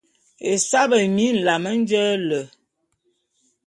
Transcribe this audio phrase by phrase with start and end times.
[0.51, 2.39] Esaé bemie nlame nje le.